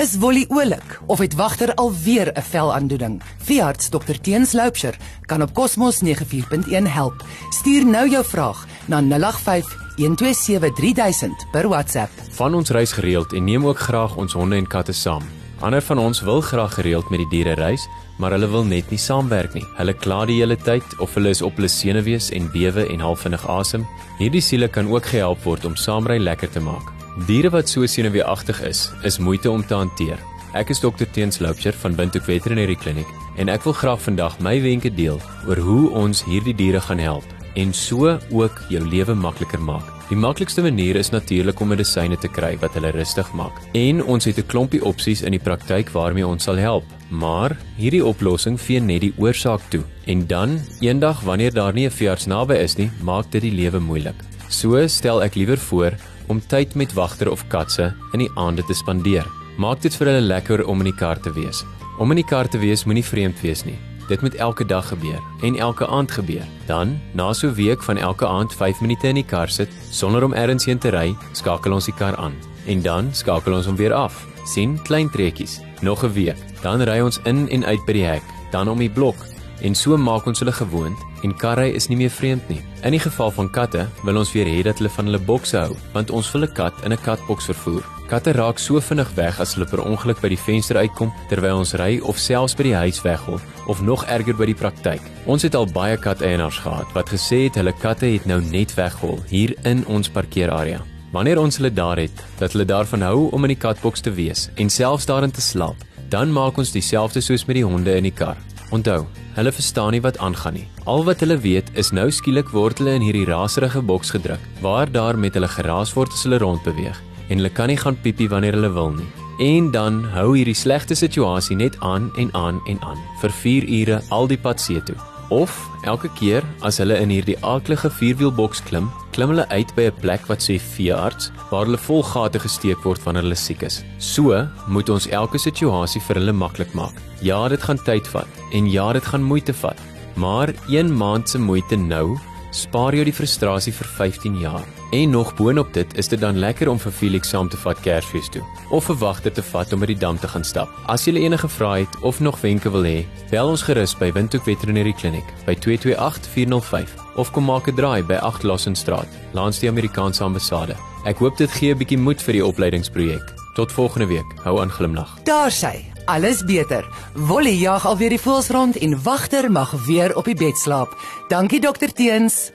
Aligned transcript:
Is 0.00 0.16
Wolly 0.16 0.46
oulik 0.48 1.00
of 1.06 1.18
het 1.18 1.34
wagter 1.34 1.74
alweer 1.74 2.32
'n 2.32 2.42
velaandoening? 2.42 3.22
Veearts 3.38 3.88
Dr 3.88 4.20
Teens 4.20 4.52
Loupsher 4.52 4.96
kan 5.26 5.42
op 5.42 5.54
Cosmos 5.54 6.00
94.1 6.02 6.86
help. 6.86 7.24
Stuur 7.48 7.86
nou 7.86 8.10
jou 8.10 8.24
vraag 8.24 8.66
na 8.84 9.00
085 9.00 9.76
1273000 9.96 11.46
per 11.52 11.68
WhatsApp. 11.68 12.10
Van 12.30 12.54
ons 12.54 12.70
reis 12.70 12.92
gereeld 12.92 13.32
en 13.32 13.44
neem 13.44 13.66
ook 13.66 13.78
graag 13.78 14.16
ons 14.16 14.32
honde 14.32 14.56
en 14.56 14.66
katte 14.66 14.92
saam. 14.92 15.22
Ander 15.58 15.82
van 15.82 15.98
ons 15.98 16.20
wil 16.20 16.40
graag 16.40 16.74
gereeld 16.74 17.10
met 17.10 17.18
die 17.18 17.28
diere 17.28 17.54
reis, 17.54 17.88
maar 18.16 18.30
hulle 18.30 18.48
wil 18.48 18.64
net 18.64 18.90
nie 18.90 18.98
saamwerk 18.98 19.54
nie. 19.54 19.66
Hulle 19.76 19.94
kla 19.94 20.24
die 20.24 20.38
hele 20.40 20.56
tyd 20.56 20.98
of 20.98 21.14
hulle 21.14 21.28
is 21.28 21.42
op 21.42 21.54
hulle 21.54 21.68
senuwees 21.68 22.30
en 22.30 22.50
bewe 22.50 22.88
en 22.88 23.00
halfvinnig 23.00 23.48
asem. 23.48 23.86
Hierdie 24.18 24.40
siele 24.40 24.68
kan 24.68 24.88
ook 24.88 25.06
gehelp 25.06 25.44
word 25.44 25.64
om 25.64 25.76
saamry 25.76 26.18
lekker 26.18 26.50
te 26.50 26.60
maak. 26.60 26.99
Diere 27.18 27.50
wat 27.50 27.68
so 27.68 27.86
senuweeagtig 27.90 28.60
is, 28.62 28.84
is 29.02 29.18
moeite 29.18 29.50
om 29.50 29.64
te 29.66 29.74
hanteer. 29.74 30.20
Ek 30.54 30.68
is 30.70 30.78
dokter 30.78 31.08
Teens 31.10 31.40
Loupsher 31.42 31.74
van 31.82 31.96
Windhoek 31.98 32.22
Veterinary 32.22 32.76
Clinic 32.78 33.08
en 33.38 33.50
ek 33.50 33.64
wil 33.66 33.74
graag 33.74 33.98
vandag 34.04 34.36
my 34.38 34.56
wenke 34.62 34.92
deel 34.94 35.18
oor 35.48 35.58
hoe 35.58 35.90
ons 35.98 36.22
hierdie 36.26 36.54
diere 36.54 36.80
gaan 36.86 37.02
help 37.02 37.26
en 37.58 37.74
so 37.74 38.14
ook 38.30 38.60
jou 38.70 38.82
lewe 38.86 39.16
makliker 39.18 39.58
maak. 39.58 39.88
Die 40.10 40.18
maklikste 40.18 40.62
manier 40.62 40.98
is 40.98 41.10
natuurlik 41.10 41.58
om 41.60 41.72
medisyne 41.74 42.18
te 42.18 42.30
kry 42.30 42.52
wat 42.62 42.78
hulle 42.78 42.92
rustig 42.94 43.26
maak. 43.34 43.58
En 43.74 44.04
ons 44.06 44.24
het 44.24 44.38
'n 44.38 44.46
klompie 44.46 44.82
opsies 44.82 45.22
in 45.22 45.32
die 45.32 45.42
praktyk 45.42 45.90
waarmee 45.90 46.26
ons 46.26 46.44
sal 46.44 46.56
help. 46.56 46.84
Maar 47.10 47.56
hierdie 47.76 48.04
oplossing 48.06 48.60
vee 48.60 48.80
net 48.80 49.00
die 49.00 49.14
oorsaak 49.18 49.60
toe. 49.70 49.82
En 50.06 50.26
dan, 50.26 50.60
eendag 50.80 51.20
wanneer 51.22 51.52
daar 51.52 51.72
nie 51.72 51.86
'n 51.86 51.90
veearts 51.90 52.26
naby 52.26 52.54
is 52.54 52.76
nie, 52.76 52.90
maak 53.02 53.30
dit 53.30 53.42
die 53.42 53.52
lewe 53.52 53.80
moeilik. 53.80 54.14
So 54.48 54.86
stel 54.86 55.22
ek 55.22 55.34
liewer 55.34 55.58
voor 55.58 55.92
om 56.30 56.40
tyd 56.46 56.74
met 56.78 56.94
wagter 56.94 57.30
of 57.30 57.42
katse 57.50 57.90
in 58.14 58.22
die 58.22 58.30
aande 58.38 58.62
te 58.64 58.74
spandeer. 58.74 59.26
Maak 59.58 59.82
dit 59.82 59.94
vir 59.98 60.12
hulle 60.12 60.26
lekker 60.26 60.62
om 60.70 60.80
in 60.80 60.92
die 60.92 60.96
kar 60.96 61.18
te 61.20 61.32
wees. 61.34 61.64
Om 61.98 62.14
in 62.14 62.22
die 62.22 62.26
kar 62.30 62.48
te 62.48 62.60
wees 62.62 62.86
moenie 62.86 63.04
vreemd 63.04 63.42
wees 63.42 63.64
nie. 63.66 63.76
Dit 64.08 64.22
moet 64.22 64.38
elke 64.42 64.64
dag 64.66 64.88
gebeur 64.90 65.18
en 65.46 65.58
elke 65.58 65.86
aand 65.86 66.10
gebeur. 66.10 66.46
Dan, 66.66 66.98
na 67.14 67.32
so 67.32 67.48
'n 67.48 67.54
week 67.54 67.82
van 67.82 67.98
elke 67.98 68.26
aand 68.26 68.54
5 68.54 68.80
minute 68.80 69.08
in 69.08 69.14
die 69.14 69.26
kar 69.26 69.48
sit 69.48 69.70
sonder 69.90 70.24
om 70.24 70.32
ergens 70.32 70.64
heen 70.64 70.78
te 70.78 70.90
ry, 70.90 71.14
skakel 71.32 71.72
ons 71.72 71.84
die 71.84 71.94
kar 71.94 72.16
aan 72.16 72.34
en 72.66 72.82
dan 72.82 73.14
skakel 73.14 73.54
ons 73.54 73.66
hom 73.66 73.76
weer 73.76 73.92
af. 73.92 74.26
sien 74.44 74.82
klein 74.82 75.10
trekkies. 75.10 75.60
Nog 75.80 76.04
'n 76.04 76.12
week, 76.12 76.36
dan 76.62 76.82
ry 76.82 77.00
ons 77.00 77.20
in 77.24 77.48
en 77.48 77.64
uit 77.64 77.86
by 77.86 77.92
die 77.92 78.04
hek, 78.04 78.22
dan 78.50 78.68
om 78.68 78.78
die 78.78 78.90
blok 78.90 79.16
en 79.62 79.74
so 79.74 79.96
maak 79.96 80.26
ons 80.26 80.40
hulle 80.42 80.52
gewoond 80.52 80.98
en 81.24 81.36
karry 81.36 81.68
is 81.76 81.88
nie 81.90 81.98
meer 82.00 82.12
vreemd 82.12 82.48
nie. 82.48 82.60
In 82.84 82.96
die 82.96 83.02
geval 83.02 83.30
van 83.36 83.50
katte 83.52 83.86
wil 84.04 84.20
ons 84.20 84.32
weer 84.32 84.48
hê 84.48 84.62
dat 84.64 84.80
hulle 84.80 84.92
van 84.92 85.10
hulle 85.10 85.20
bokse 85.20 85.58
hou, 85.58 85.76
want 85.92 86.10
ons 86.10 86.32
wil 86.32 86.44
'n 86.44 86.54
kat 86.54 86.74
in 86.84 86.92
'n 86.92 87.02
katboks 87.04 87.50
vervoer. 87.50 87.84
Katte 88.08 88.32
raak 88.32 88.58
so 88.58 88.80
vinnig 88.80 89.10
weg 89.14 89.40
as 89.40 89.54
hulle 89.54 89.66
per 89.70 89.84
ongeluk 89.84 90.20
by 90.20 90.28
die 90.28 90.44
venster 90.46 90.76
uitkom 90.76 91.12
terwyl 91.28 91.58
ons 91.58 91.74
ry 91.74 92.00
of 92.02 92.18
selfs 92.18 92.56
by 92.56 92.62
die 92.62 92.74
huis 92.74 93.02
weghol 93.02 93.40
of 93.66 93.82
nog 93.82 94.04
erger 94.04 94.34
by 94.34 94.46
die 94.46 94.54
praktyk. 94.54 95.00
Ons 95.26 95.42
het 95.42 95.54
al 95.54 95.66
baie 95.66 95.96
kateienaars 95.96 96.58
gehad 96.58 96.92
wat 96.94 97.08
gesê 97.08 97.44
het 97.44 97.54
hulle 97.54 97.72
katte 97.72 98.06
het 98.06 98.26
nou 98.26 98.40
net 98.40 98.74
weghol 98.74 99.22
hier 99.28 99.54
in 99.64 99.86
ons 99.86 100.08
parkeerarea. 100.08 100.80
Wanneer 101.12 101.40
ons 101.40 101.56
hulle 101.56 101.72
daar 101.74 101.98
het, 101.98 102.22
dat 102.38 102.52
hulle 102.52 102.64
daarvan 102.64 103.02
hou 103.02 103.30
om 103.34 103.44
in 103.44 103.54
die 103.54 103.58
katboks 103.58 104.00
te 104.00 104.12
wees 104.14 104.48
en 104.54 104.70
selfs 104.70 105.06
daarin 105.06 105.30
te 105.30 105.40
slaap, 105.40 105.76
dan 106.08 106.30
maak 106.32 106.58
ons 106.58 106.70
dieselfde 106.70 107.20
soos 107.20 107.46
met 107.46 107.58
die 107.58 107.66
honde 107.66 107.96
in 107.96 108.06
die 108.06 108.14
kar. 108.14 108.38
Onthou, 108.70 109.06
hulle 109.34 109.50
verstaan 109.52 109.90
nie 109.96 110.02
wat 110.04 110.18
aangaan 110.22 110.54
nie. 110.54 110.66
Al 110.86 111.02
wat 111.04 111.22
hulle 111.24 111.36
weet 111.42 111.70
is 111.80 111.90
nou 111.90 112.06
skielik 112.14 112.52
word 112.54 112.78
hulle 112.78 112.94
in 112.98 113.02
hierdie 113.02 113.26
raserige 113.26 113.82
boks 113.82 114.12
gedruk 114.14 114.42
waar 114.62 114.90
daar 114.90 115.18
met 115.18 115.34
hulle 115.34 115.50
geraas 115.50 115.94
word 115.96 116.14
as 116.14 116.22
hulle 116.26 116.38
rondbeweeg 116.38 117.00
en 117.30 117.38
hulle 117.38 117.50
kan 117.50 117.70
nie 117.70 117.78
gaan 117.78 117.98
piepie 118.02 118.28
wanneer 118.30 118.54
hulle 118.58 118.70
wil 118.74 118.94
nie. 118.94 119.08
En 119.42 119.70
dan 119.74 120.02
hou 120.14 120.36
hierdie 120.36 120.54
slegte 120.54 120.94
situasie 120.94 121.56
net 121.56 121.78
aan 121.80 122.10
en 122.18 122.30
aan 122.34 122.60
en 122.70 122.78
aan 122.86 122.98
vir 123.22 123.34
4 123.42 123.70
ure 123.80 124.02
al 124.10 124.30
die 124.30 124.38
pad 124.38 124.60
see 124.60 124.82
toe. 124.86 124.98
Of 125.30 125.54
elke 125.86 126.10
keer 126.18 126.42
as 126.66 126.80
hulle 126.82 126.96
in 126.98 127.12
hierdie 127.14 127.38
aaklige 127.46 127.86
vierwielboks 128.00 128.64
klim, 128.66 128.88
klim 129.14 129.30
hulle 129.30 129.46
uit 129.54 129.70
by 129.76 129.86
'n 129.86 130.00
plek 130.02 130.26
wat 130.28 130.42
sê 130.42 130.58
veearts 130.58 131.30
waar 131.50 131.64
hulle 131.64 131.78
vol 131.78 132.02
gate 132.02 132.38
gesteek 132.42 132.82
word 132.84 133.02
wanneer 133.04 133.22
hulle 133.22 133.38
siek 133.38 133.62
is. 133.62 133.84
So 133.98 134.48
moet 134.66 134.90
ons 134.90 135.06
elke 135.06 135.38
situasie 135.38 136.02
vir 136.02 136.18
hulle 136.18 136.32
maklik 136.32 136.74
maak. 136.74 136.96
Ja, 137.22 137.48
dit 137.48 137.62
gaan 137.62 137.78
tyd 137.78 138.06
vat 138.08 138.28
en 138.52 138.66
ja, 138.66 138.92
dit 138.92 139.04
gaan 139.04 139.22
moeite 139.22 139.54
vat. 139.54 139.78
Maar 140.16 140.52
1 140.68 140.90
maand 140.90 141.28
se 141.28 141.38
moeite 141.38 141.76
nou 141.76 142.18
spaar 142.50 142.94
jou 142.94 143.04
die 143.04 143.14
frustrasie 143.14 143.72
vir 143.72 143.86
15 143.86 144.38
jaar. 144.40 144.66
En 144.92 145.10
nog 145.10 145.34
boonop 145.38 145.72
dit 145.74 145.96
is 145.98 146.08
dit 146.08 146.20
dan 146.20 146.38
lekker 146.38 146.68
om 146.68 146.78
vir 146.78 146.92
Felix 146.92 147.28
saam 147.28 147.48
te 147.48 147.56
vat 147.56 147.80
Kersfees 147.80 148.28
toe 148.28 148.42
of 148.70 148.88
'n 148.90 148.98
wagter 148.98 149.32
te 149.32 149.42
vat 149.42 149.72
om 149.72 149.80
by 149.80 149.86
die 149.86 149.98
dam 149.98 150.18
te 150.18 150.28
gaan 150.28 150.44
stap. 150.44 150.68
As 150.86 151.04
jy 151.04 151.14
enige 151.14 151.48
vrae 151.48 151.80
het 151.80 152.00
of 152.02 152.20
nog 152.20 152.40
wenke 152.40 152.70
wil 152.70 152.82
hê, 152.82 153.06
bel 153.30 153.48
ons 153.48 153.62
gerus 153.62 153.94
by 153.94 154.12
Windhoek 154.12 154.44
Veterinary 154.44 154.92
Clinic 154.92 155.24
by 155.46 155.54
228405 155.54 156.94
of 157.16 157.30
kom 157.32 157.44
maak 157.44 157.68
'n 157.68 157.74
draai 157.74 158.02
by 158.02 158.14
8 158.14 158.42
Lassenstraat 158.42 159.08
langs 159.32 159.58
die 159.58 159.68
Amerikaanse 159.68 160.24
ambassade. 160.24 160.76
Ek 161.04 161.18
hoop 161.18 161.36
dit 161.36 161.50
gee 161.50 161.72
'n 161.72 161.78
bietjie 161.78 161.98
moed 161.98 162.22
vir 162.22 162.32
die 162.32 162.44
opleidingsprojek. 162.44 163.34
Tot 163.54 163.72
volgende 163.72 164.06
week. 164.06 164.26
Hou 164.44 164.60
aan 164.60 164.70
glimlag. 164.70 165.22
Daar 165.24 165.50
sy. 165.50 165.99
Alles 166.10 166.44
beter. 166.44 166.84
Wolly 167.14 167.52
jag 167.62 167.84
alweer 167.86 168.10
die 168.10 168.18
voels 168.18 168.48
rond 168.50 168.74
en 168.82 168.96
wagter 169.04 169.46
mag 169.50 169.70
weer 169.86 170.16
op 170.18 170.26
die 170.26 170.34
bed 170.34 170.58
slaap. 170.58 170.96
Dankie 171.30 171.60
dokter 171.62 171.92
Teens. 171.94 172.50